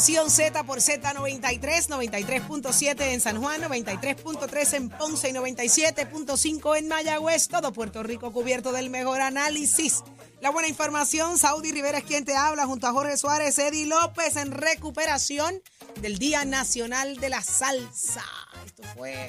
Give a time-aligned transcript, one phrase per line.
[0.00, 7.48] Nación Z por Z93, 93.7 en San Juan, 93.3 en Ponce y 97.5 en Mayagüez.
[7.48, 10.02] Todo Puerto Rico cubierto del mejor análisis.
[10.40, 14.36] La buena información, Saudi Rivera es quien te habla junto a Jorge Suárez, Eddie López
[14.36, 15.60] en recuperación
[16.00, 18.24] del Día Nacional de la Salsa.
[18.64, 19.28] Esto fue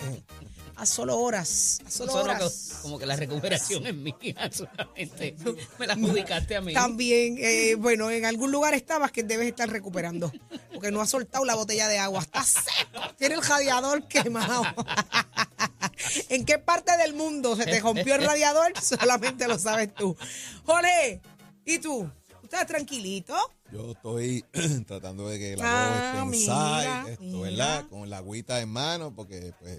[0.82, 2.70] a solo horas, a solo Solo horas.
[2.76, 4.16] que- como que la recuperación es mía
[4.52, 5.36] solamente.
[5.78, 6.74] Me la adjudicaste a mí.
[6.74, 10.32] También, eh, bueno, en algún lugar estabas que debes estar recuperando,
[10.74, 14.64] porque no has soltado la botella de agua, está seco, tiene el radiador quemado.
[16.30, 18.74] ¿En qué parte del mundo se te rompió el radiador?
[18.82, 20.18] Solamente lo sabes tú.
[20.66, 21.22] Jorge,
[21.66, 22.10] ¿y tú?
[22.28, 23.36] ¿Tú estás tranquilito?
[23.72, 24.44] Yo estoy
[24.88, 27.42] tratando de que la Ah, voz esté mira, inside, esto, mira.
[27.42, 27.86] ¿verdad?
[27.90, 29.78] Con la agüita en mano, porque pues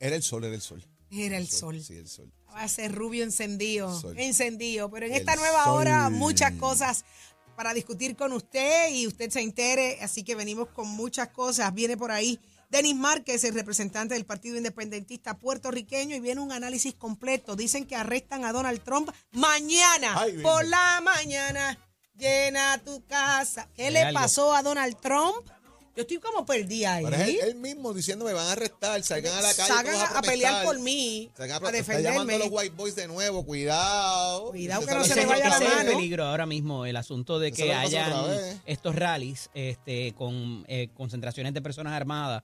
[0.00, 0.84] era el sol, era el sol.
[1.10, 1.80] Era el sol.
[1.82, 2.32] Sí, el sol.
[2.52, 4.90] Va a ser rubio encendido, encendido.
[4.90, 5.74] Pero en El esta nueva sol.
[5.80, 7.04] hora, muchas cosas
[7.56, 9.98] para discutir con usted y usted se entere.
[10.02, 11.72] Así que venimos con muchas cosas.
[11.74, 12.38] Viene por ahí
[12.70, 17.54] Denis Márquez, el representante del Partido Independentista puertorriqueño, y viene un análisis completo.
[17.54, 21.78] Dicen que arrestan a Donald Trump mañana, Ay, por la mañana.
[22.16, 23.68] Llena tu casa.
[23.74, 24.20] ¿Qué le algo.
[24.20, 25.48] pasó a Donald Trump?
[25.96, 27.04] Yo estoy como perdida ahí.
[27.04, 29.68] Pero es él, él mismo diciendo me van a arrestar, salgan a la calle.
[29.68, 32.38] Salgan a, a pelear por mí, salgan a pro- está llamando a defenderme.
[32.38, 34.50] los white boys de nuevo, cuidado.
[34.50, 35.80] Cuidado que no se le es- vaya la es mano.
[35.90, 38.12] el peligro ahora mismo, el asunto de que hayan
[38.66, 42.42] estos rallies este, con eh, concentraciones de personas armadas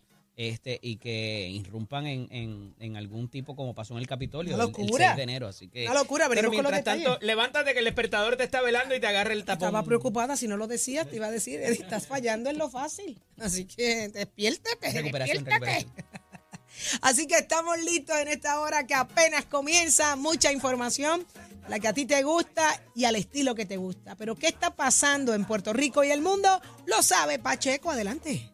[0.48, 4.60] este, y que irrumpan en, en, en algún tipo como pasó en el Capitolio el-
[4.60, 5.08] el, locura.
[5.08, 5.48] 6 de enero.
[5.48, 9.00] Así que, Una locura, pero mientras tanto, levántate que el despertador te está velando y
[9.00, 9.68] te agarra el tapón.
[9.68, 13.20] Estaba preocupada, si no lo decías, te iba a decir, estás fallando en lo fácil.
[13.38, 15.78] Así que despiértate, Recuperación, despiértate.
[15.80, 16.20] recuperación.
[17.02, 20.16] Así que estamos listos en esta hora que apenas comienza.
[20.16, 21.26] Mucha información,
[21.68, 24.14] la que a ti te gusta y al estilo que te gusta.
[24.16, 26.48] Pero ¿qué está pasando en Puerto Rico y el mundo?
[26.86, 27.90] Lo sabe Pacheco.
[27.90, 28.50] Adelante.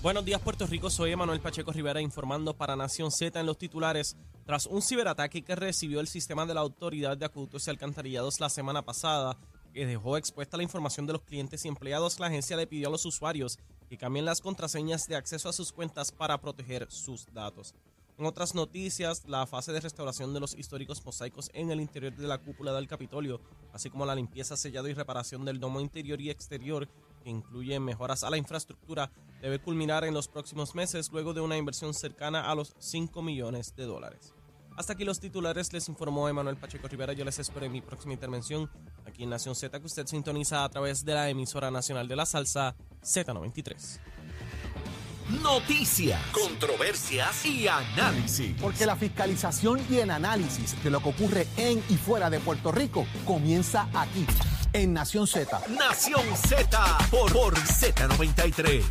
[0.00, 4.16] Buenos días Puerto Rico, soy Emanuel Pacheco Rivera informando para Nación Z en los titulares.
[4.46, 8.48] Tras un ciberataque que recibió el sistema de la Autoridad de Acueductos y Alcantarillados la
[8.48, 9.36] semana pasada,
[9.74, 12.92] que dejó expuesta la información de los clientes y empleados, la agencia le pidió a
[12.92, 17.74] los usuarios que cambien las contraseñas de acceso a sus cuentas para proteger sus datos.
[18.18, 22.26] En otras noticias, la fase de restauración de los históricos mosaicos en el interior de
[22.28, 23.40] la cúpula del Capitolio,
[23.72, 28.24] así como la limpieza, sellado y reparación del domo interior y exterior, que incluye mejoras
[28.24, 32.54] a la infraestructura, debe culminar en los próximos meses luego de una inversión cercana a
[32.54, 34.34] los 5 millones de dólares.
[34.78, 37.12] Hasta aquí los titulares, les informó Emanuel Pacheco Rivera.
[37.12, 38.70] Yo les espero en mi próxima intervención
[39.04, 42.24] aquí en Nación Z, que usted sintoniza a través de la emisora nacional de la
[42.24, 43.98] salsa Z93.
[45.42, 48.54] Noticias, controversias y análisis.
[48.62, 52.70] Porque la fiscalización y el análisis de lo que ocurre en y fuera de Puerto
[52.70, 54.24] Rico comienza aquí,
[54.78, 55.60] en Nación Z.
[55.76, 58.84] Nación Z por, por Z93.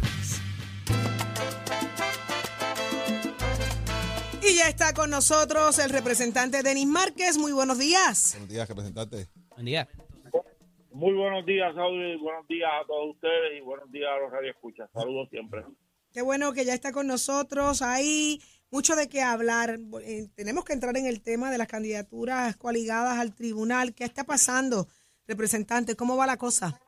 [4.44, 7.38] Y ya está con nosotros el representante Denis Márquez.
[7.38, 8.34] Muy buenos días.
[8.34, 9.28] Buenos días, representante.
[9.52, 9.88] Buen día.
[10.92, 12.18] Muy buenos días, Saudi.
[12.18, 14.90] Buenos días a todos ustedes y buenos días a los radioescuchas.
[14.94, 15.64] Saludos siempre.
[16.12, 17.82] Qué bueno que ya está con nosotros.
[17.82, 18.42] Hay
[18.72, 19.80] mucho de qué hablar.
[20.02, 23.94] Eh, tenemos que entrar en el tema de las candidaturas coaligadas al tribunal.
[23.94, 24.88] ¿Qué está pasando,
[25.28, 25.96] representante?
[25.96, 26.80] ¿Cómo va la cosa?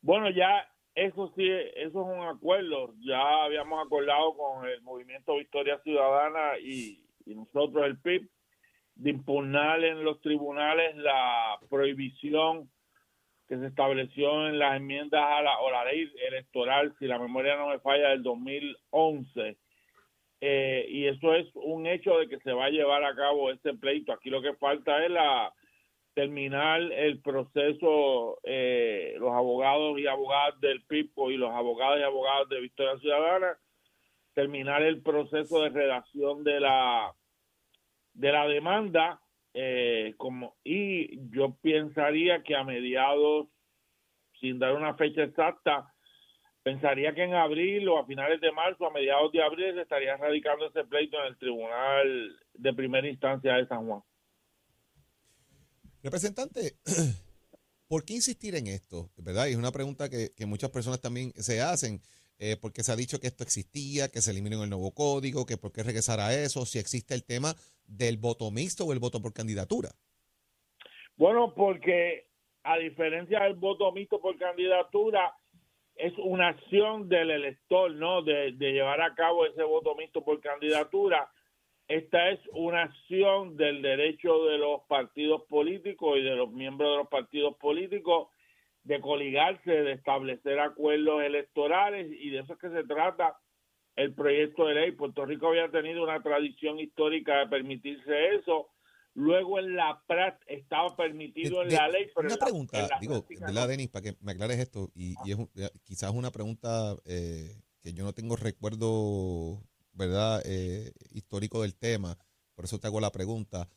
[0.00, 2.94] Bueno, ya eso sí, eso es un acuerdo.
[3.00, 8.28] Ya habíamos acordado con el movimiento Victoria Ciudadana y, nosotros el PIB,
[8.94, 12.70] de impugnar en los tribunales la prohibición
[13.46, 17.56] que se estableció en las enmiendas a la, o la ley electoral, si la memoria
[17.56, 19.56] no me falla, del 2011.
[20.40, 23.74] Eh, y eso es un hecho de que se va a llevar a cabo este
[23.74, 24.12] pleito.
[24.12, 25.52] Aquí lo que falta es la
[26.18, 32.48] terminar el proceso, eh, los abogados y abogadas del PIPO y los abogados y abogadas
[32.48, 33.56] de Victoria Ciudadana,
[34.34, 37.14] terminar el proceso de redacción de la
[38.14, 39.20] de la demanda
[39.54, 43.46] eh, como y yo pensaría que a mediados
[44.40, 45.94] sin dar una fecha exacta
[46.64, 50.16] pensaría que en abril o a finales de marzo a mediados de abril se estaría
[50.16, 54.02] radicando ese pleito en el tribunal de primera instancia de San Juan
[56.02, 56.74] Representante,
[57.88, 59.10] ¿por qué insistir en esto?
[59.16, 59.46] ¿Verdad?
[59.46, 62.00] Y es una pregunta que, muchas personas también se hacen,
[62.38, 65.56] eh, porque se ha dicho que esto existía, que se eliminó el nuevo código, que
[65.56, 67.54] por qué regresar a eso, si existe el tema
[67.86, 69.90] del voto mixto o el voto por candidatura.
[71.16, 72.28] Bueno, porque
[72.62, 75.34] a diferencia del voto mixto por candidatura,
[75.96, 78.22] es una acción del elector, ¿no?
[78.22, 81.28] De, de llevar a cabo ese voto mixto por candidatura
[81.88, 86.96] esta es una acción del derecho de los partidos políticos y de los miembros de
[86.98, 88.28] los partidos políticos
[88.84, 93.36] de coligarse, de establecer acuerdos electorales y de eso es que se trata
[93.96, 94.92] el proyecto de ley.
[94.92, 98.68] Puerto Rico había tenido una tradición histórica de permitirse eso.
[99.14, 102.06] Luego en la práctica estaba permitido en la ley.
[102.14, 103.66] Pero una en la- pregunta, en la digo, práctica ¿verdad, no.
[103.66, 103.88] Denis?
[103.88, 107.92] Para que me aclares esto, y, y es un- eh, quizás una pregunta eh, que
[107.92, 109.67] yo no tengo recuerdo,
[109.98, 112.16] ¿verdad?, eh, histórico del tema,
[112.54, 113.68] por eso te hago la pregunta.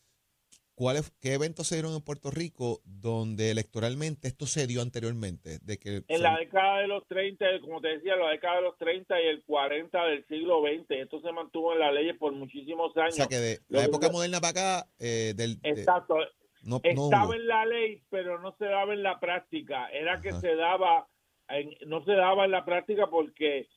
[0.73, 5.59] ¿Cuáles, ¿Qué eventos se dieron en Puerto Rico donde electoralmente esto se dio anteriormente?
[5.62, 8.62] De que En se- la década de los 30, como te decía, la década de
[8.63, 12.31] los 30 y el 40 del siglo XX, esto se mantuvo en las leyes por
[12.33, 13.15] muchísimos o años.
[13.15, 16.15] sea, que de Lo la que- época moderna para acá, eh, del, de- Exacto.
[16.63, 19.88] no, no estaba en la ley, pero no se daba en la práctica.
[19.89, 20.39] Era que Ajá.
[20.39, 21.07] se daba,
[21.50, 23.68] en- no se daba en la práctica porque,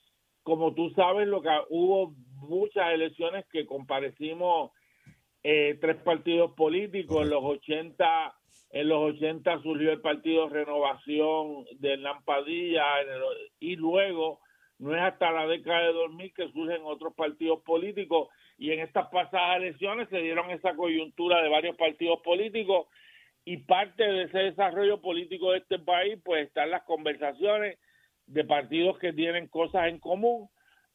[0.43, 2.15] como tú sabes, lo que hubo
[2.49, 4.73] muchas elecciones que comparecimos
[5.43, 7.23] eh, tres partidos políticos.
[7.23, 8.35] En los 80,
[8.71, 13.23] en los 80 surgió el partido Renovación de Hernán Padilla en el-
[13.61, 14.41] y luego
[14.79, 18.29] no es hasta la década de 2000 que surgen otros partidos políticos.
[18.59, 22.87] Y en estas pasadas elecciones se dieron esa coyuntura de varios partidos políticos.
[23.45, 27.79] Y parte de ese desarrollo político de este país pues están las conversaciones
[28.27, 30.49] de partidos que tienen cosas en común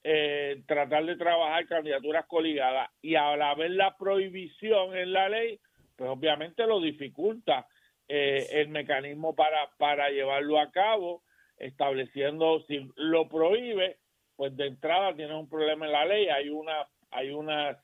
[0.03, 5.59] eh, tratar de trabajar candidaturas coligadas y al haber la prohibición en la ley
[5.95, 7.67] pues obviamente lo dificulta
[8.07, 11.23] eh, el mecanismo para para llevarlo a cabo
[11.57, 13.97] estableciendo si lo prohíbe
[14.37, 17.75] pues de entrada tienes un problema en la ley hay una hay unos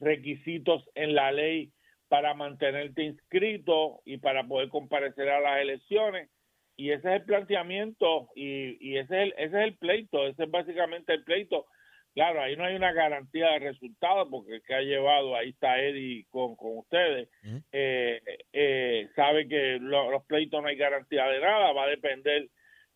[0.00, 1.72] requisitos en la ley
[2.08, 6.28] para mantenerte inscrito y para poder comparecer a las elecciones
[6.76, 10.44] y ese es el planteamiento y, y ese, es el, ese es el pleito, ese
[10.44, 11.66] es básicamente el pleito.
[12.14, 15.80] Claro, ahí no hay una garantía de resultado porque el que ha llevado, ahí está
[15.80, 17.28] Eddie con, con ustedes,
[17.72, 18.20] eh,
[18.52, 22.48] eh, sabe que lo- los pleitos no hay garantía de nada, va a depender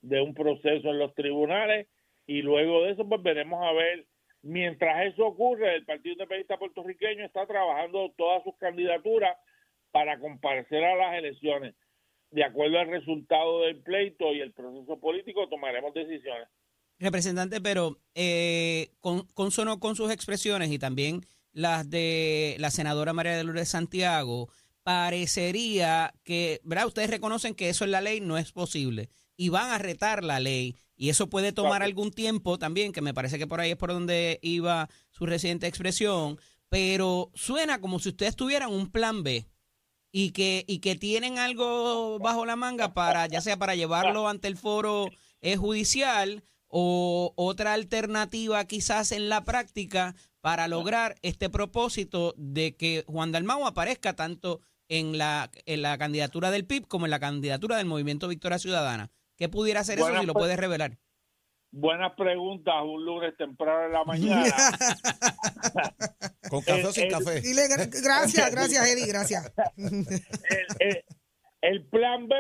[0.02, 1.88] de un proceso en los tribunales
[2.28, 4.04] y luego de eso pues veremos a ver,
[4.42, 9.36] mientras eso ocurre, el Partido Independentista Puertorriqueño está trabajando todas sus candidaturas
[9.90, 11.75] para comparecer a las elecciones
[12.30, 16.49] de acuerdo al resultado del pleito y el proceso político tomaremos decisiones.
[16.99, 21.20] Representante, pero eh, con, con sus expresiones y también
[21.52, 24.49] las de la senadora María de Lourdes Santiago,
[24.82, 26.87] parecería que, ¿verdad?
[26.87, 30.40] Ustedes reconocen que eso en la ley no es posible y van a retar la
[30.40, 31.85] ley y eso puede tomar Claro.
[31.85, 35.66] algún tiempo también, que me parece que por ahí es por donde iba su reciente
[35.66, 39.47] expresión, pero suena como si ustedes tuvieran un plan B
[40.12, 44.48] y que, y que tienen algo bajo la manga para, ya sea para llevarlo ante
[44.48, 45.08] el foro
[45.40, 53.04] eh, judicial o otra alternativa quizás en la práctica para lograr este propósito de que
[53.06, 57.76] Juan Dalmau aparezca tanto en la, en la candidatura del PIB como en la candidatura
[57.76, 59.10] del Movimiento Victoria Ciudadana.
[59.36, 60.98] ¿Qué pudiera hacer eso si lo pre- puedes revelar?
[61.70, 64.44] Buenas preguntas, un lunes temprano en la mañana.
[66.50, 67.40] Con café o sin el- café.
[67.40, 69.52] Dile gra- gracias, gracias, Eddie, gracias.
[69.76, 70.04] el,
[70.80, 71.04] el-
[71.60, 72.37] el plan B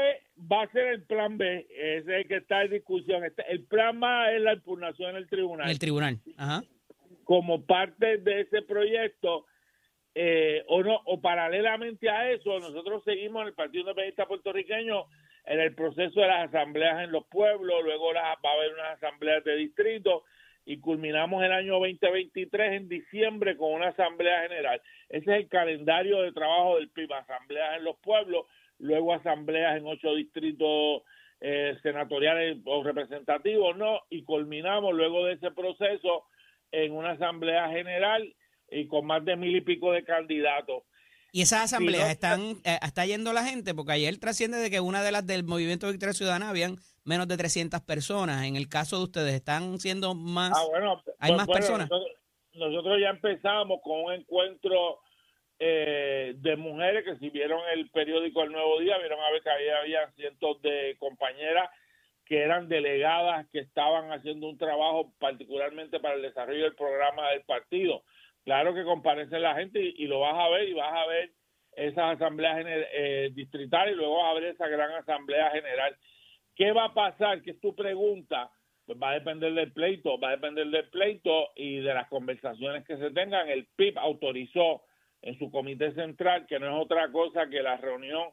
[0.50, 3.24] va a ser el plan B, ese es el que está en discusión.
[3.24, 5.66] Este- El plan A es la impugnación en el tribunal.
[5.66, 6.20] En el tribunal.
[6.36, 6.62] Ajá.
[7.24, 9.44] como parte de ese proyecto
[10.14, 15.04] eh, o no o paralelamente a eso nosotros seguimos en el Partido Independentista puertorriqueño
[15.48, 19.02] en el proceso de las asambleas en los pueblos luego las, va a haber unas
[19.02, 20.24] asambleas de distrito
[20.66, 24.82] y culminamos el año 2023 en diciembre con una asamblea general.
[25.08, 28.44] Ese es el calendario de trabajo del PIB, asambleas en los pueblos,
[28.78, 31.02] luego asambleas en ocho distritos
[31.40, 34.02] eh, senatoriales o representativos, ¿no?
[34.10, 36.24] Y culminamos luego de ese proceso
[36.70, 38.34] en una asamblea general
[38.70, 40.82] y con más de mil y pico de candidatos.
[41.32, 44.80] Y esas asambleas no- están, eh, está yendo la gente, porque ayer trasciende de que
[44.80, 48.44] una de las del Movimiento Victoria Ciudadana habían menos de 300 personas.
[48.46, 50.52] En el caso de ustedes, ¿están siendo más?
[50.54, 51.90] Ah, bueno, ¿Hay pues, más bueno, personas?
[51.90, 52.16] Nosotros,
[52.54, 55.00] nosotros ya empezamos con un encuentro
[55.60, 59.50] eh, de mujeres que si vieron el periódico El Nuevo Día, vieron a ver que
[59.50, 61.68] había, había cientos de compañeras
[62.24, 67.42] que eran delegadas que estaban haciendo un trabajo particularmente para el desarrollo del programa del
[67.42, 68.04] partido.
[68.48, 71.32] Claro que comparece la gente y, lo vas a ver y vas a ver
[71.76, 75.94] esas asambleas eh, distritales y luego a ver esa gran asamblea general.
[76.56, 77.42] ¿Qué va a pasar?
[77.42, 78.50] Que es tu pregunta.
[78.86, 82.86] Pues va a depender del pleito, va a depender del pleito y de las conversaciones
[82.86, 83.50] que se tengan.
[83.50, 84.80] El PIB autorizó
[85.20, 88.30] en su comité central, que no es otra cosa que la reunión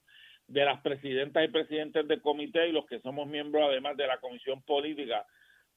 [0.48, 4.20] de las presidentas y presidentes del comité y los que somos miembros además de la
[4.20, 5.26] comisión política,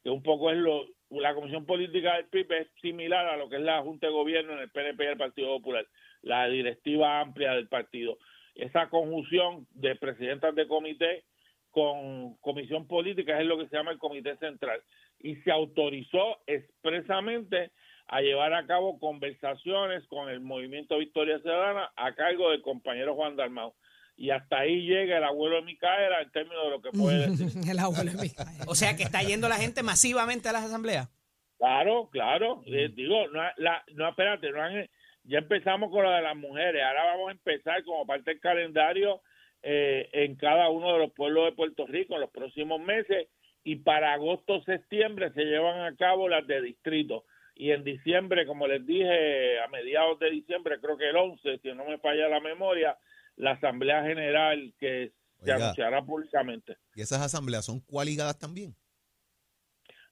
[0.02, 3.56] que un poco es lo, la comisión política del PIB es similar a lo que
[3.56, 5.86] es la Junta de Gobierno en el PNP y el Partido Popular,
[6.22, 8.18] la directiva amplia del partido.
[8.54, 11.24] Esa conjunción de presidentas de comité
[11.70, 14.82] con comisión política es lo que se llama el comité central
[15.20, 17.70] y se autorizó expresamente
[18.08, 23.36] a llevar a cabo conversaciones con el movimiento Victoria Ciudadana a cargo del compañero Juan
[23.36, 23.74] Dalmau.
[24.20, 27.70] Y hasta ahí llega el abuelo de Micaela en términos de lo que puede decir.
[27.70, 28.64] El abuelo de Micaela.
[28.66, 31.08] O sea, que está yendo la gente masivamente a las asambleas.
[31.56, 32.62] Claro, claro.
[32.66, 34.88] Eh, digo, no, la, no, espérate, no han-
[35.24, 36.82] ya empezamos con lo de las mujeres.
[36.84, 39.20] Ahora vamos a empezar como parte del calendario
[39.62, 43.28] eh, en cada uno de los pueblos de Puerto Rico en los próximos meses.
[43.64, 47.24] Y para agosto, septiembre se llevan a cabo las de distrito.
[47.54, 51.72] Y en diciembre, como les dije, a mediados de diciembre, creo que el 11, si
[51.72, 52.96] no me falla la memoria,
[53.38, 56.76] la Asamblea General que se anunciará públicamente.
[56.94, 58.76] Y esas asambleas son coaligadas también.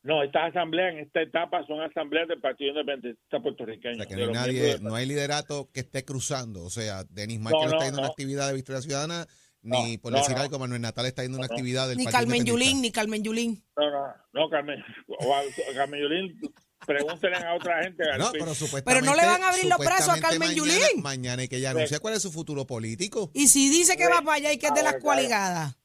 [0.03, 3.97] No, estas asambleas en esta etapa son asambleas del Partido Independentista O Puertorriqueño.
[3.97, 6.63] sea, que no hay nadie, no hay liderato que esté cruzando.
[6.63, 9.27] O sea, Denis Márquez no, no, está yendo a una actividad de Victoria Ciudadana,
[9.63, 10.43] ni por no, decir no.
[10.43, 12.71] algo, Manuel Natal está yendo a una actividad del Ni Partido Carmen Independentista.
[12.71, 13.65] Yulín, ni Carmen Yulín.
[13.77, 14.79] No, no, no, Carmen.
[15.09, 16.41] o Carmen Yulín,
[16.85, 18.05] pregúntenle a otra gente.
[18.19, 18.85] No, pero supuestamente.
[18.85, 21.03] Pero no le van a abrir los brazos a Carmen mañana- Yulín.
[21.03, 23.31] Mañana y que ella anuncia cuál es su futuro político.
[23.35, 25.77] Y si dice que va para allá y que es de las coaligadas.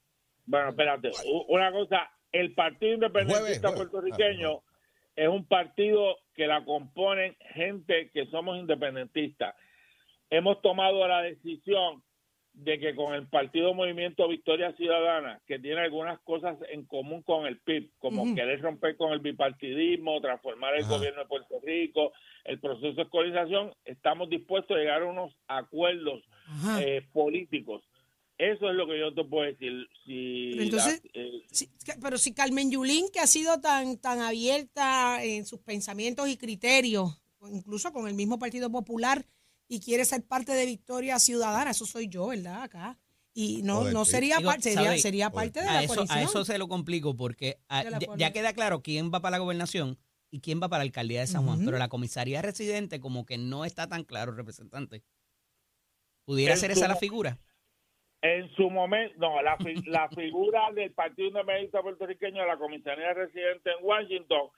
[0.45, 1.11] Bueno, espérate.
[1.49, 3.89] Una cosa, el Partido Independentista Jueves, jueves.
[3.91, 4.71] Puertorriqueño Ah,
[5.15, 9.53] es un partido que la componen gente que somos independentistas.
[10.29, 12.03] Hemos tomado la decisión
[12.53, 17.45] de que con el Partido Movimiento Victoria Ciudadana, que tiene algunas cosas en común con
[17.45, 22.11] el PIB, como querer romper con el bipartidismo, transformar el gobierno de Puerto Rico,
[22.43, 26.21] el proceso de escolarización, estamos dispuestos a llegar a unos acuerdos
[26.81, 27.81] eh, políticos.
[28.37, 29.87] Eso es lo que yo te puedo decir.
[30.05, 31.31] Si Pero entonces- la- eh,
[31.85, 36.37] que- pero si Carmen Yulín, que ha sido tan, tan abierta en sus pensamientos y
[36.37, 39.23] criterios, incluso con el mismo Partido Popular,
[39.73, 42.63] y quiere ser parte de Victoria Ciudadana, eso soy yo, ¿verdad?
[42.63, 42.97] Acá.
[43.33, 45.35] Y no, Joder, no sería, Digo, parte, sería, sería Joder.
[45.53, 46.19] parte de A la eso, coalición.
[46.19, 47.83] a eso se lo complico porque ah,
[48.17, 49.97] ya, queda claro quién va para la gobernación
[50.29, 53.37] y quién va para la alcaldía de San Juan, pero la comisaría residente como que
[53.37, 55.03] no está tan claro, representante.
[56.25, 57.37] ¿Pudiera En ser esa la figura?
[58.21, 63.71] En su momento, no, la, fi- la figura del Partido Independentista Puertorriqueño, la comisaría residente
[63.71, 64.49] en Washington,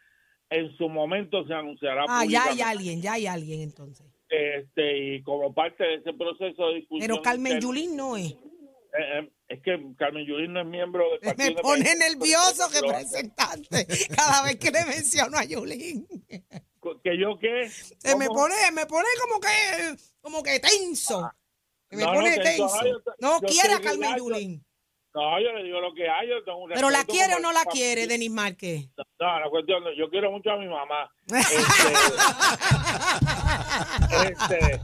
[0.50, 4.06] en su momento se anunciará Ah, ya hay alguien, ya hay alguien entonces.
[4.30, 7.02] Este, y como parte de ese proceso de discusión.
[7.02, 8.32] Pero Carmen interna- Yulín no es.
[8.32, 12.82] Eh, eh, es que Carmen Yulín no es miembro del Partido Me pone Independentista nervioso,
[12.82, 16.08] representante, cada vez que le menciono a Yulín.
[17.04, 17.70] ¿Que yo qué?
[17.70, 21.32] Se me pone, me pone como que, como que tenso.
[21.90, 22.76] Se me No, pone tenso, tenso.
[22.76, 24.18] no, yo- No yo quiere a estoy Carmen.
[24.18, 24.66] Yulín.
[25.16, 26.28] No, yo le digo lo que hay.
[26.30, 28.88] Yo tengo un Pero la quiere o no la quiere, Denis Márquez.
[29.20, 31.12] No, la cuestión, no, yo quiero mucho a mi mamá.
[34.14, 34.82] Este, este,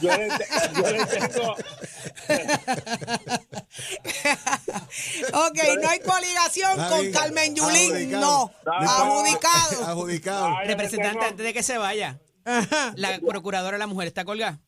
[0.00, 0.28] yo, le,
[0.74, 1.52] yo le tengo.
[5.32, 7.10] Ok, no hay coligación con.
[7.12, 8.52] Carmen Yulín, Adjudicado.
[8.66, 8.72] no.
[8.72, 9.84] Adjudicado.
[9.86, 10.46] Adjudicado.
[10.58, 12.18] Ay, Representante, tengo- antes de que se vaya,
[12.96, 14.58] la procuradora de la mujer está colgada.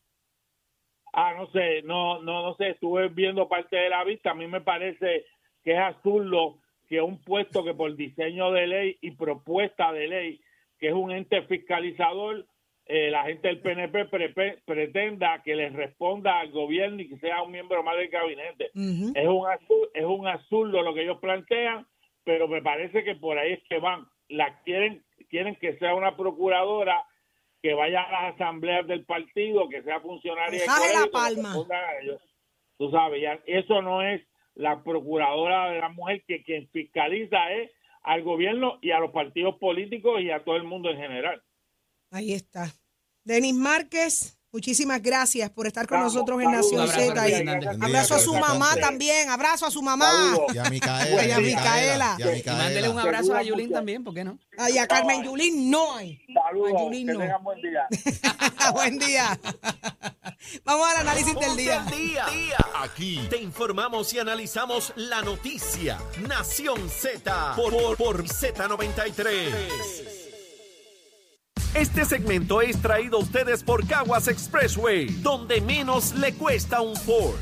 [1.13, 4.31] Ah, no sé, no, no, no sé, estuve viendo parte de la vista.
[4.31, 5.25] A mí me parece
[5.63, 10.41] que es absurdo que un puesto que por diseño de ley y propuesta de ley,
[10.79, 12.45] que es un ente fiscalizador,
[12.85, 14.05] eh, la gente del PNP
[14.65, 18.71] pretenda que le responda al gobierno y que sea un miembro más del gabinete.
[18.73, 21.87] Es un absurdo, es un absurdo lo que ellos plantean,
[22.25, 24.05] pero me parece que por ahí es que van.
[24.27, 27.05] la quieren quieren que sea una procuradora
[27.63, 31.55] que vaya a las asambleas del partido, que sea funcionaria de Baje la palma.
[32.77, 34.21] Tú sabes, ya, eso no es
[34.53, 39.55] la procuradora de la mujer que quien fiscaliza es al gobierno y a los partidos
[39.59, 41.41] políticos y a todo el mundo en general.
[42.11, 42.65] Ahí está.
[43.23, 46.51] Denis Márquez, muchísimas gracias por estar con Vamos, nosotros en.
[46.51, 47.29] Nación Z.
[47.29, 47.33] y
[47.83, 50.37] abrazo a su mamá también, abrazo a su mamá.
[50.53, 51.25] Y a Micaela.
[51.27, 52.15] Y a Micaela.
[52.19, 52.63] Y a Micaela.
[52.63, 54.37] Mándele un abrazo a Yulín también, ¿por qué no?
[54.57, 56.21] Ay, a Carmen Yulín no hay.
[56.31, 57.19] Saludos, A Yulín que no.
[57.19, 57.87] tengan buen día.
[58.73, 59.37] Buen día.
[60.63, 61.85] Vamos al análisis del día.
[61.91, 62.25] día.
[62.81, 65.99] Aquí te informamos y analizamos la noticia.
[66.27, 70.12] Nación Z por, por, por Z93.
[71.75, 77.33] Este segmento es traído a ustedes por Caguas Expressway, donde menos le cuesta un Ford.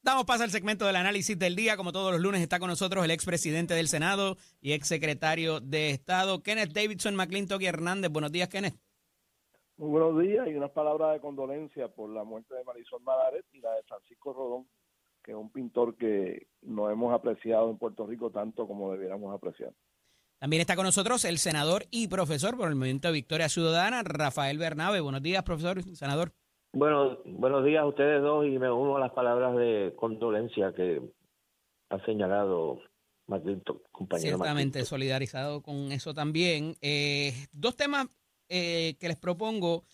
[0.00, 1.76] Damos paso al segmento del análisis del día.
[1.76, 6.40] Como todos los lunes está con nosotros el expresidente del Senado y exsecretario de Estado,
[6.40, 8.12] Kenneth Davidson McClintock y Hernández.
[8.12, 8.76] Buenos días, Kenneth.
[9.76, 13.60] Muy buenos días y unas palabras de condolencia por la muerte de Marisol Malaret y
[13.60, 14.68] la de Francisco Rodón,
[15.20, 19.72] que es un pintor que no hemos apreciado en Puerto Rico tanto como debiéramos apreciar.
[20.44, 24.58] También está con nosotros el senador y profesor por el Movimiento de Victoria Ciudadana, Rafael
[24.58, 25.00] Bernabe.
[25.00, 26.32] Buenos días, profesor y senador.
[26.74, 31.00] Bueno, buenos días a ustedes dos y me uno a las palabras de condolencia que
[31.88, 32.78] ha señalado
[33.26, 36.76] Marquito, compañero Ciertamente solidarizado con eso también.
[36.82, 38.08] Eh, dos temas
[38.50, 39.84] eh, que les propongo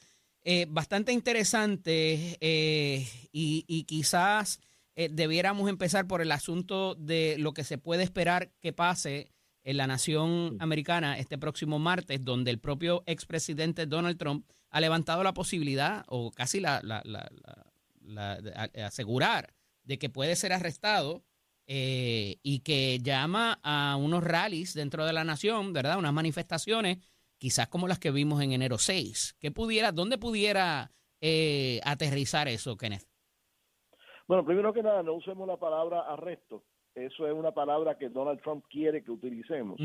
[0.42, 4.58] eh, bastante interesantes y, y quizás
[4.96, 9.30] debiéramos empezar por el asunto de lo que se puede esperar que pase
[9.62, 15.22] en la nación americana este próximo martes, donde el propio expresidente Donald Trump ha levantado
[15.22, 17.66] la posibilidad o casi la, la- la- la-
[18.00, 19.52] la- de- a- asegurar
[19.84, 21.24] de que puede ser arrestado
[21.66, 25.98] eh, y que llama a unos rallies dentro de la nación, ¿verdad?
[25.98, 26.98] Unas manifestaciones,
[27.38, 29.36] quizás como las que vimos en enero 6.
[29.38, 30.90] ¿Qué pudiera, ¿Dónde pudiera
[31.20, 33.06] eh, aterrizar eso, Kenneth?
[34.26, 36.64] Bueno, primero que nada, no usemos la palabra arresto.
[36.94, 39.78] Eso es una palabra que Donald Trump quiere que utilicemos,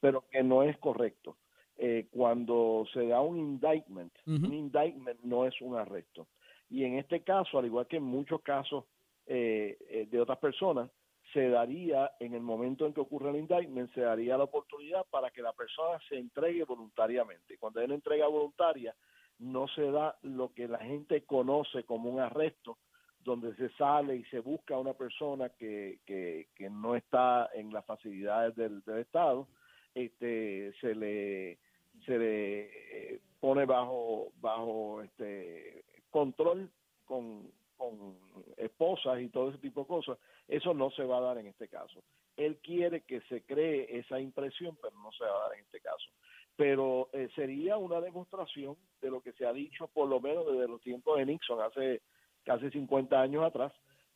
[0.00, 1.36] pero que no es correcto.
[1.78, 6.28] Eh, cuando se da un indictment, un indictment no es un arresto.
[6.68, 8.84] Y en este caso, al igual que en muchos casos
[9.26, 10.90] eh, eh, de otras personas,
[11.32, 15.30] se daría, en el momento en que ocurre el indictment, se daría la oportunidad para
[15.30, 17.56] que la persona se entregue voluntariamente.
[17.58, 18.94] Cuando hay una entrega voluntaria,
[19.38, 22.78] no se da lo que la gente conoce como un arresto,
[23.24, 27.72] donde se sale y se busca a una persona que, que, que no está en
[27.72, 29.46] las facilidades del, del Estado,
[29.94, 31.58] este, se le
[32.06, 36.70] se le eh, pone bajo bajo este control
[37.04, 38.16] con, con
[38.56, 40.18] esposas y todo ese tipo de cosas.
[40.48, 42.02] Eso no se va a dar en este caso.
[42.36, 45.80] Él quiere que se cree esa impresión, pero no se va a dar en este
[45.80, 46.08] caso.
[46.56, 50.68] Pero eh, sería una demostración de lo que se ha dicho, por lo menos desde
[50.68, 52.02] los tiempos de Nixon, hace
[52.44, 53.72] casi 50 años atrás,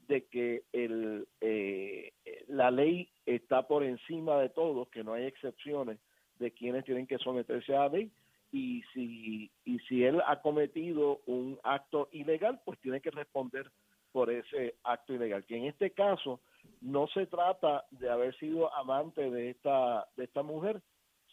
[0.08, 2.12] de que el, eh,
[2.48, 5.98] la ley está por encima de todos, que no hay excepciones
[6.38, 8.10] de quienes tienen que someterse a la ley
[8.52, 13.70] y si y si él ha cometido un acto ilegal, pues tiene que responder
[14.12, 15.44] por ese acto ilegal.
[15.44, 16.40] Que en este caso
[16.80, 20.80] no se trata de haber sido amante de esta de esta mujer,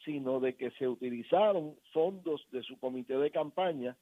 [0.04, 3.96] sino de que se utilizaron fondos de su comité de campaña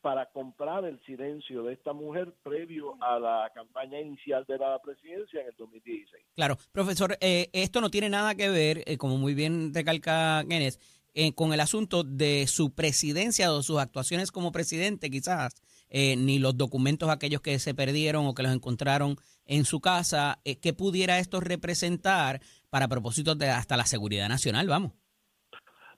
[0.00, 5.40] para comprar el silencio de esta mujer previo a la campaña inicial de la presidencia
[5.40, 6.24] en el 2016.
[6.34, 10.78] Claro, profesor, eh, esto no tiene nada que ver, eh, como muy bien recalca Kenneth,
[11.20, 15.56] eh, con el asunto de su presidencia o sus actuaciones como presidente, quizás,
[15.90, 20.38] eh, ni los documentos aquellos que se perdieron o que los encontraron en su casa.
[20.44, 24.68] Eh, ¿Qué pudiera esto representar para propósitos de hasta la seguridad nacional?
[24.68, 24.92] Vamos.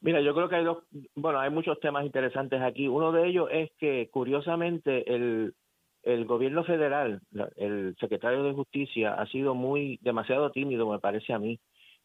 [0.02, 0.78] Mira, yo creo que hay dos,
[1.14, 2.88] bueno, hay muchos temas interesantes aquí.
[2.88, 5.54] Uno de ellos es que, curiosamente, el,
[6.02, 7.20] el gobierno federal,
[7.56, 11.60] el secretario de Justicia, ha sido muy, demasiado tímido, me parece a mí,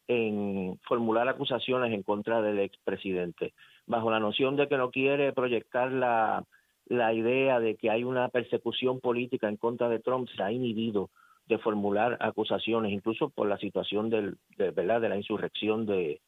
[0.08, 3.54] en formular acusaciones en contra del expresidente,
[3.86, 6.44] bajo la noción de que no quiere proyectar la,
[6.86, 11.10] la idea de que hay una persecución política en contra de Trump, se ha inhibido
[11.46, 15.00] de formular acusaciones, incluso por la situación del, de, ¿verdad?
[15.00, 16.20] de la insurrección de,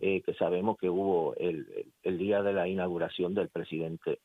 [0.00, 1.66] eh, que sabemos que hubo el,
[2.02, 4.18] el- día de la inauguración del presidente.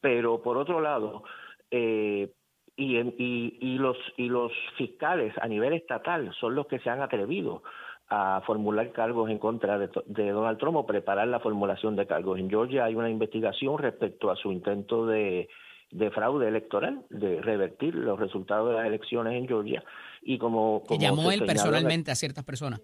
[0.00, 1.22] Pero por otro lado,
[1.70, 2.30] eh,
[2.76, 6.90] y, en- y, y los y los fiscales a nivel estatal son los que se
[6.90, 7.62] han atrevido
[8.10, 9.88] a formular cargos en contra de,
[10.30, 12.38] Donald Trump o preparar la formulación de cargos.
[12.38, 15.48] En Georgia hay una investigación respecto a su intento de,
[15.90, 19.84] de fraude electoral, de revertir los resultados de las elecciones en Georgia.
[20.22, 22.80] Y como, Que llamó él personalmente a ciertas personas.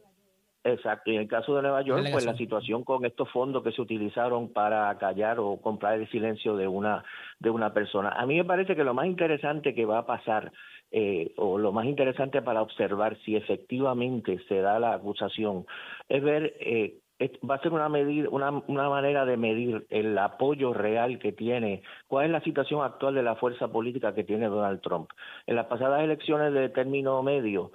[0.66, 3.72] Exacto, y en el caso de Nueva York, pues la situación con estos fondos que
[3.72, 7.04] se utilizaron para callar o comprar el silencio de una
[7.38, 8.08] de una persona.
[8.08, 10.52] A mí me parece que lo más interesante que va a pasar
[10.90, 15.66] eh, o lo más interesante para observar si efectivamente se da la acusación
[16.08, 16.98] es ver eh,
[17.48, 21.82] va a ser una medir, una, una manera de medir el apoyo real que tiene,
[22.08, 25.10] cuál es la situación actual de la fuerza política que tiene Donald Trump.
[25.46, 27.70] En las pasadas elecciones de término medio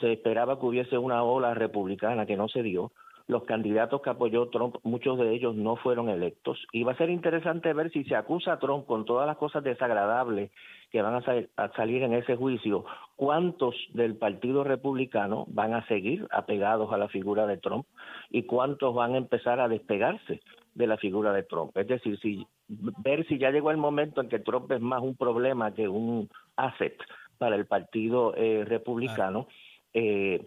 [0.00, 2.92] se esperaba que hubiese una ola republicana que no se dio.
[3.28, 6.58] Los candidatos que apoyó Trump, muchos de ellos no fueron electos.
[6.72, 9.62] Y va a ser interesante ver si se acusa a Trump con todas las cosas
[9.62, 10.50] desagradables
[10.90, 15.86] que van a, sal- a salir en ese juicio, cuántos del Partido Republicano van a
[15.86, 17.86] seguir apegados a la figura de Trump
[18.30, 20.40] y cuántos van a empezar a despegarse
[20.74, 21.76] de la figura de Trump.
[21.76, 25.14] Es decir, si ver si ya llegó el momento en que Trump es más un
[25.16, 26.96] problema que un asset
[27.38, 29.46] para el Partido eh, Republicano.
[29.94, 30.44] Eh,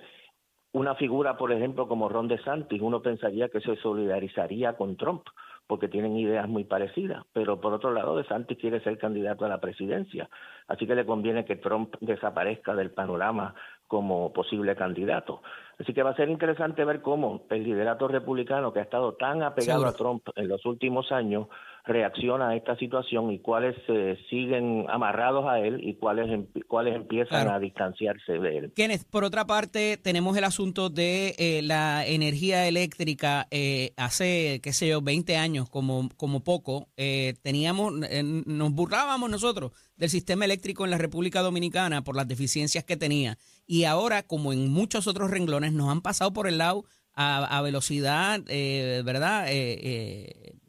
[0.73, 5.23] una figura, por ejemplo, como Ron DeSantis, uno pensaría que se solidarizaría con Trump
[5.67, 9.59] porque tienen ideas muy parecidas, pero por otro lado, DeSantis quiere ser candidato a la
[9.59, 10.29] presidencia,
[10.67, 13.55] así que le conviene que Trump desaparezca del panorama
[13.87, 15.41] como posible candidato.
[15.79, 19.43] Así que va a ser interesante ver cómo el liderato republicano, que ha estado tan
[19.43, 19.89] apegado Seguro.
[19.89, 21.47] a Trump en los últimos años,
[21.87, 26.95] reacciona a esta situación y cuáles eh, siguen amarrados a él y cuáles, em- cuáles
[26.95, 27.51] empiezan Claro.
[27.53, 28.73] a distanciarse de él.
[28.75, 33.47] Kenneth, por otra parte, tenemos el asunto de eh, la energía eléctrica.
[33.51, 39.29] eh, hace, qué sé yo, 20 años, como, como poco, eh, teníamos, eh, nos burlábamos
[39.29, 43.37] nosotros del sistema eléctrico en la República Dominicana por las deficiencias que tenía.
[43.67, 47.61] Y ahora, como en muchos otros renglones, nos han pasado por el lado a, a
[47.61, 49.45] velocidad, eh, ¿verdad?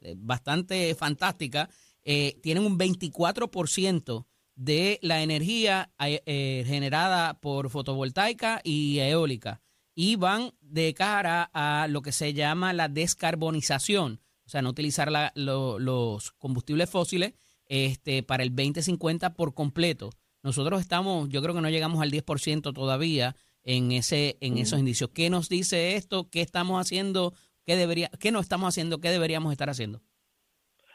[0.07, 1.69] Eh, bastante fantástica.
[2.03, 9.61] Eh, tienen un 24% de la energía eh, eh, generada por fotovoltaica y eólica
[9.93, 15.11] y van de cara a lo que se llama la descarbonización, o sea, no utilizar
[15.11, 17.33] la- lo- los combustibles fósiles
[17.65, 20.09] este, para el 2050 por completo.
[20.43, 25.09] Nosotros estamos, yo creo que no llegamos al 10% todavía en ese en esos indicios.
[25.13, 26.29] ¿Qué nos dice esto?
[26.29, 27.33] ¿Qué estamos haciendo?
[27.67, 28.99] ¿Qué debería qué no estamos haciendo?
[29.01, 29.99] ¿Qué deberíamos estar haciendo?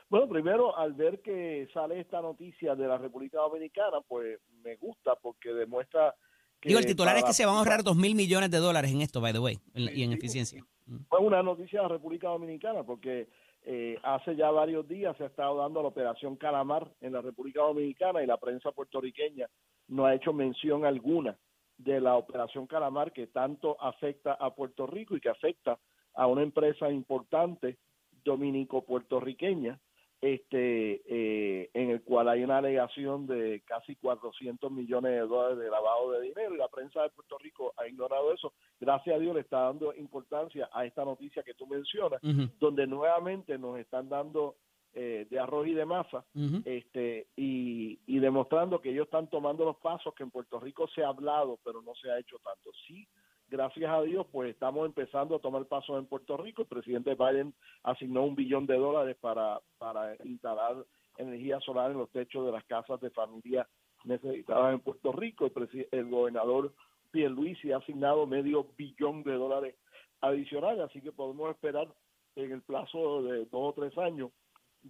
[0.08, 5.14] Bueno, primero, al ver que sale esta noticia de la República Dominicana, pues me gusta
[5.16, 6.14] porque demuestra
[6.60, 6.70] que...
[6.70, 9.02] Digo, el titular es que se van a ahorrar 2 mil millones de dólares en
[9.02, 10.64] esto, by the way, en- y en Sí, eficiencia.
[11.10, 13.28] Fue una noticia de la República Dominicana porque
[13.64, 17.60] eh, hace ya varios días se ha estado dando la operación Calamar en la República
[17.62, 19.46] Dominicana y la prensa puertorriqueña
[19.88, 21.38] no ha hecho mención alguna
[21.76, 25.78] de la operación Calamar que tanto afecta a Puerto Rico y que afecta
[26.14, 27.78] a una empresa importante
[28.24, 29.78] dominico-puertorriqueña
[30.22, 35.68] este eh, en el cual hay una alegación de casi 400 millones de dólares de
[35.68, 38.52] lavado de dinero y la prensa de Puerto Rico ha ignorado eso.
[38.78, 42.20] Gracias a Dios le está dando importancia a esta noticia que tú mencionas,
[42.60, 44.54] donde nuevamente nos están dando
[44.94, 46.24] eh, de arroz y de masa
[46.64, 51.02] este y, y demostrando que ellos están tomando los pasos que en Puerto Rico se
[51.02, 52.70] ha hablado, pero no se ha hecho tanto.
[52.86, 53.08] Sí,
[53.52, 56.62] gracias a Dios, pues estamos empezando a tomar pasos en Puerto Rico.
[56.62, 60.76] El presidente Biden asignó un billón de dólares para, para instalar
[61.18, 63.68] energía solar en los techos de las casas de familias
[64.04, 65.44] necesitadas en Puerto Rico.
[65.44, 66.72] El, el gobernador
[67.10, 69.76] Pierluisi ha asignado medio billón de dólares
[70.22, 71.88] adicionales, así que podemos esperar
[72.36, 74.30] en el plazo de dos o tres años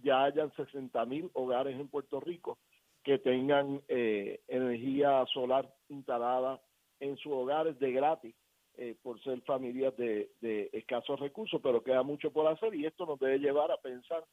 [0.01, 2.57] ya hayan 60 mil hogares en Puerto Rico
[3.03, 6.61] que tengan eh, energía solar instalada
[7.01, 8.33] en sus hogares de gratis
[8.77, 13.05] eh, por ser familias de, de escasos recursos, pero queda mucho por hacer y esto
[13.05, 14.23] nos debe llevar a pensar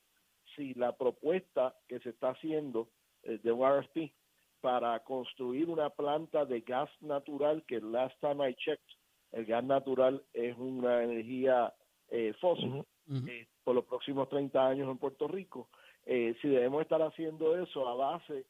[0.57, 2.89] si la propuesta que se está haciendo
[3.23, 4.13] eh, de RFP
[4.61, 8.97] para construir una planta de gas natural que last time I checked,
[9.33, 11.73] el gas natural es una energía
[12.09, 12.85] eh, fósil
[13.27, 15.69] eh, por los próximos 30 años en Puerto Rico.
[16.07, 18.47] Eh, si debemos estar haciendo eso a base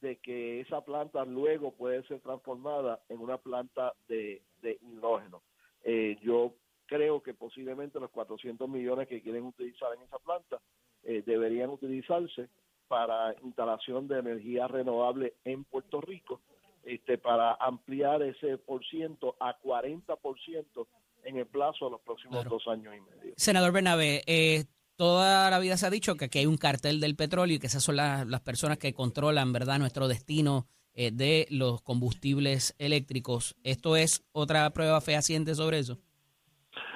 [0.00, 5.42] de que esa planta luego puede ser transformada en una planta de, de hidrógeno.
[5.84, 6.54] Eh, yo
[6.86, 10.60] creo que posiblemente los 400 millones que quieren utilizar en esa planta
[11.04, 12.48] eh, deberían utilizarse
[12.88, 16.40] para instalación de energía renovable en Puerto Rico,
[16.84, 20.88] este, para ampliar ese por ciento a 40 por ciento
[21.22, 22.50] en el plazo de los próximos Claro.
[22.50, 23.32] dos años y medio.
[23.36, 24.64] Senador Bernabé, eh,
[24.96, 27.68] toda la vida se ha dicho que aquí hay un cartel del petróleo y que
[27.68, 33.56] esas son las, las personas que controlan, ¿verdad?, nuestro destino eh, de los combustibles eléctricos.
[33.64, 35.98] ¿Esto es otra prueba fehaciente sobre eso?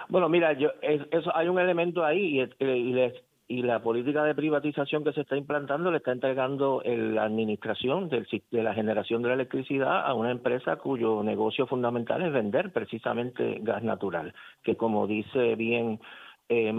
[0.08, 3.12] Bueno, mira, yo es- eso hay un elemento ahí y, eh,
[3.50, 8.26] la política de privatización que se está implantando le está entregando el- la administración de
[8.62, 13.82] la generación de la electricidad a una empresa cuyo negocio fundamental es vender precisamente gas
[13.82, 15.98] natural, que como dice bien
[16.48, 16.72] eh,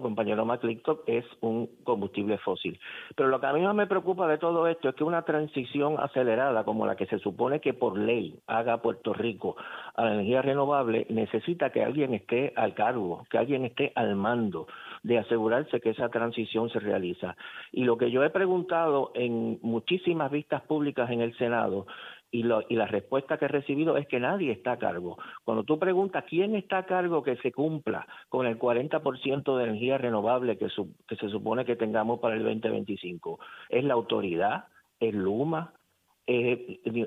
[0.00, 2.78] compañero McClintock, es un combustible fósil.
[3.14, 5.96] Pero lo que a mí más me preocupa de todo esto es que una transición
[5.98, 9.56] acelerada como la que se supone que por ley haga Puerto Rico
[9.94, 14.66] a la energía renovable necesita que alguien esté al cargo, que alguien esté al mando
[15.02, 17.36] de asegurarse que esa transición se realiza.
[17.72, 21.86] Y lo que yo he preguntado en muchísimas vistas públicas en el Senado
[22.30, 25.16] y, lo, y la respuesta que he recibido es que nadie está a cargo.
[25.44, 29.98] Cuando tú preguntas quién está a cargo que se cumpla con el 40% de energía
[29.98, 34.64] renovable que, su- que se supone que tengamos para el 2025, es la autoridad,
[35.00, 35.72] es Luma,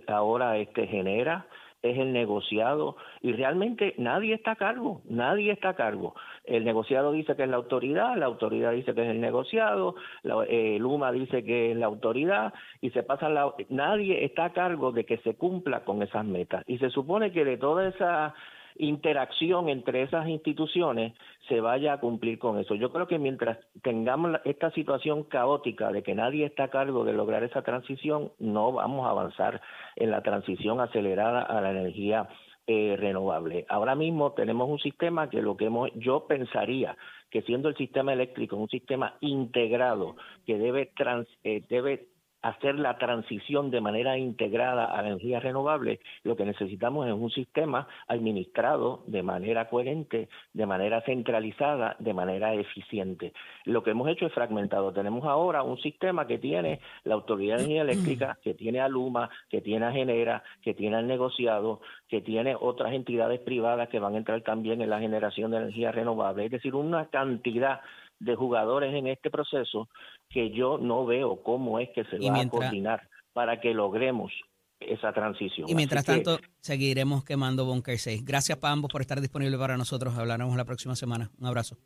[0.07, 1.45] ahora este genera,
[1.81, 6.15] es el negociado y realmente nadie está a cargo, nadie está a cargo.
[6.43, 10.43] El negociado dice que es la autoridad, la autoridad dice que es el negociado, la,
[10.45, 14.91] eh, Luma dice que es la autoridad y se pasa la nadie está a cargo
[14.91, 18.33] de que se cumpla con esas metas y se supone que de toda esa
[18.79, 21.13] interacción entre esas instituciones
[21.47, 22.75] se vaya a cumplir con eso.
[22.75, 27.13] Yo creo que mientras tengamos esta situación caótica de que nadie está a cargo de
[27.13, 29.61] lograr esa transición, no vamos a avanzar
[29.95, 32.29] en la transición acelerada a la energía
[32.67, 33.65] eh, renovable.
[33.67, 36.95] Ahora mismo tenemos un sistema que lo que hemos, yo pensaría
[37.29, 40.15] que siendo el sistema eléctrico un sistema integrado
[40.45, 42.07] que debe trans, eh, debe
[42.41, 47.31] hacer la transición de manera integrada a la energía renovable, lo que necesitamos es un
[47.31, 53.33] sistema administrado de manera coherente, de manera centralizada, de manera eficiente.
[53.65, 54.93] Lo que hemos hecho es fragmentado.
[54.93, 59.29] Tenemos ahora un sistema que tiene la Autoridad de Energía Eléctrica, que tiene a Luma,
[59.49, 64.15] que tiene a Genera, que tiene al negociado, que tiene otras entidades privadas que van
[64.15, 66.45] a entrar también en la generación de energía renovable.
[66.45, 67.81] Es decir, una cantidad
[68.19, 69.87] de jugadores en este proceso
[70.29, 73.73] que yo no veo cómo es que se Y va mientras- a coordinar para que
[73.73, 74.31] logremos
[74.79, 75.69] esa transición.
[75.69, 78.23] Y mientras Así que- tanto, seguiremos quemando Bunker 6.
[78.25, 80.17] Gracias para ambos por estar disponibles para nosotros.
[80.17, 81.29] Hablaremos la próxima semana.
[81.39, 81.77] Un abrazo.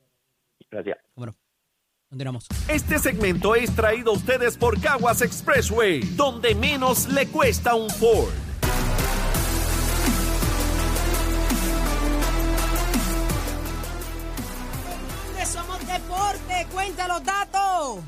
[0.69, 0.97] Gracias.
[1.15, 1.33] Bueno,
[2.09, 2.47] continuamos.
[2.69, 8.33] Este segmento es traído a ustedes por Caguas Expressway, donde menos le cuesta un Ford.
[17.13, 18.03] Los datos.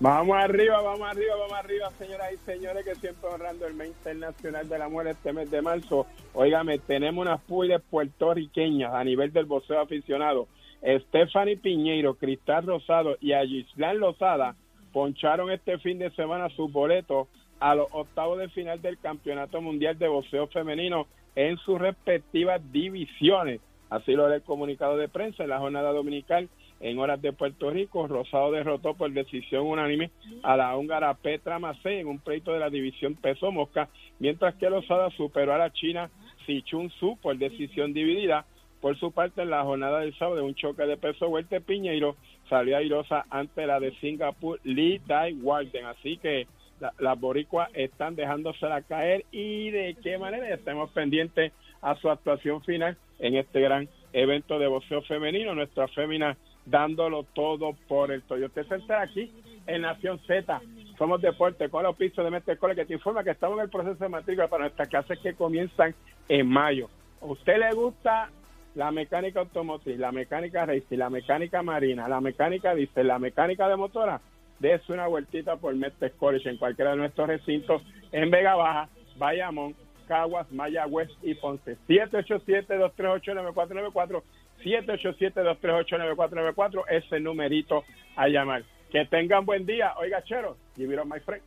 [0.00, 4.68] Vamos arriba, vamos arriba, vamos arriba, señoras y señores, que siempre honrando el mes internacional
[4.68, 6.06] de la mujer este mes de marzo.
[6.32, 10.48] Óigame, tenemos unas puiles puertorriqueñas a nivel del boxeo aficionado.
[10.82, 14.56] Stephanie Piñeiro, Cristal Rosado y Agislán Lozada
[14.92, 17.28] poncharon este fin de semana sus boletos
[17.60, 23.60] a los octavos de final del Campeonato Mundial de Boxeo Femenino en sus respectivas divisiones.
[23.90, 26.48] Así lo lee el comunicado de prensa en la jornada dominical
[26.80, 28.06] en horas de Puerto Rico.
[28.08, 30.10] Rosado derrotó por decisión unánime
[30.42, 33.88] a la húngara Petra Macei en un pleito de la división peso mosca,
[34.18, 36.10] mientras que Lozada superó a la china
[36.46, 38.44] Si Chun Su por decisión dividida.
[38.80, 42.16] Por su parte, en la jornada del sábado un choque de peso vuelta, Piñeiro
[42.48, 45.84] salió airosa ante la de Singapur Lee Dai Walden.
[45.84, 46.46] Así que
[46.80, 52.62] la- las boricuas están dejándosela caer y de qué manera estemos pendientes a su actuación
[52.62, 55.54] final en este gran evento de boxeo femenino.
[55.54, 59.32] Nuestra fémina dándolo todo por el Toyota Center aquí
[59.66, 60.60] en Nación Z.
[60.98, 63.70] Somos deporte con los pisos de Mestre Cole que te informa que estamos en el
[63.70, 65.94] proceso de matrícula para nuestras clases que comienzan
[66.28, 66.88] en mayo.
[67.22, 68.30] ¿A usted le gusta
[68.74, 73.76] la mecánica automotriz, la mecánica racing, la mecánica marina, la mecánica diésel, la mecánica de
[73.76, 74.20] motora?
[74.58, 79.74] Dese una vueltita por Mestre College en cualquiera de nuestros recintos en Vega Baja, Bayamón,
[80.06, 81.78] Caguas, Mayagüez y Ponce.
[81.88, 84.22] 787-238-9494,
[84.64, 87.84] 787-238-9494, ese numerito
[88.16, 88.64] a llamar.
[88.90, 89.94] Que tengan buen día.
[89.98, 91.42] Oiga, chero, give it up, my friend.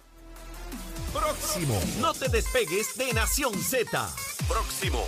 [1.13, 1.77] Próximo.
[1.99, 3.85] No te despegues de Nación Z.
[4.47, 5.05] Próximo.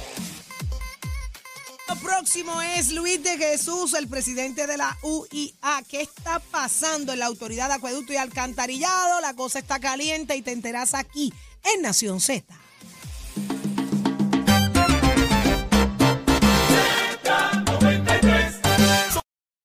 [1.87, 5.83] Lo próximo es Luis de Jesús, el presidente de la UIA.
[5.89, 9.21] ¿Qué está pasando en la Autoridad de Acueducto y Alcantarillado?
[9.21, 11.31] La cosa está caliente y te enteras aquí
[11.75, 12.43] en Nación Z.